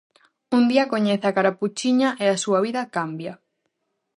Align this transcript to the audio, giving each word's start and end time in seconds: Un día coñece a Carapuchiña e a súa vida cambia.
Un 0.57 0.63
día 0.71 0.89
coñece 0.93 1.25
a 1.29 1.35
Carapuchiña 1.37 2.09
e 2.23 2.25
a 2.33 2.37
súa 2.43 2.59
vida 2.65 2.83
cambia. 2.95 3.33